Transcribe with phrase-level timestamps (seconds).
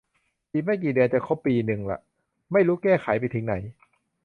[0.51, 1.99] อีกไม่กี่เดือนจะครบปีนึงละ
[2.51, 3.53] ไม่รู้แก้ไขไปถึงไหน